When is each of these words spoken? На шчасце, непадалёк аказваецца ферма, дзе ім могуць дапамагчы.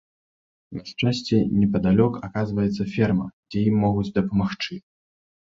На 0.77 0.81
шчасце, 0.91 1.37
непадалёк 1.59 2.17
аказваецца 2.29 2.83
ферма, 2.97 3.27
дзе 3.53 3.59
ім 3.73 3.79
могуць 3.85 4.11
дапамагчы. 4.17 4.73